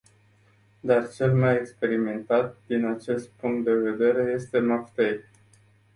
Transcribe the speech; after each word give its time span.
Dar 0.91 1.03
cel 1.09 1.33
mai 1.35 1.55
experimentat 1.55 2.57
din 2.65 2.85
acest 2.85 3.29
punct 3.29 3.65
de 3.65 3.73
vedere 3.73 4.31
este 4.31 4.59
maftei. 4.59 5.19